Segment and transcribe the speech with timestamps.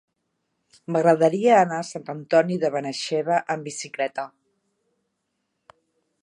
[0.93, 4.27] M'agradaria anar a Sant Antoni de Benaixeve amb bicicleta.